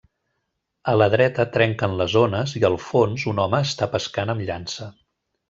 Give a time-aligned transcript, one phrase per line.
[0.93, 4.91] A la dreta trenquen les ones i al fons un home està pescant amb llança.